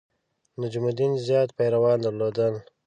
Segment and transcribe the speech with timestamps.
[0.61, 2.53] نجم الدین زیات پیروان درلودل.